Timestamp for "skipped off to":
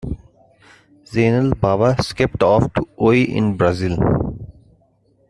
2.03-2.87